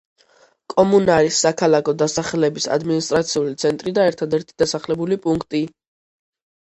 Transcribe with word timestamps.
კომუნარის 0.73 1.41
საქალაქო 1.43 1.93
დასახლების 2.03 2.67
ადმინისტრაციული 2.77 3.53
ცენტრი 3.65 3.95
და 3.99 4.09
ერთადერთი 4.13 4.59
დასახლებული 4.63 5.19
პუნქტი. 5.27 5.63